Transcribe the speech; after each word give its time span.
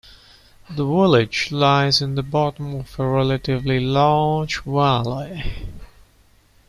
The 0.67 0.83
village 0.83 1.51
lies 1.51 2.01
in 2.01 2.15
the 2.15 2.23
bottom 2.23 2.73
of 2.73 2.99
a 2.99 3.07
relatively 3.07 3.79
large 3.79 4.63
valley. 4.63 5.43